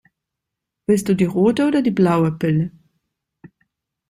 Willst 0.87 1.09
du 1.09 1.15
die 1.15 1.25
rote 1.25 1.67
oder 1.67 1.83
die 1.83 1.91
blaue 1.91 2.31
Pille? 2.31 2.71